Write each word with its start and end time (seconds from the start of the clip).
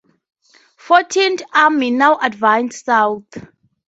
Fourteenth 0.77 1.43
Army 1.53 1.91
now 1.91 2.17
advanced 2.17 2.85
south. 2.85 3.27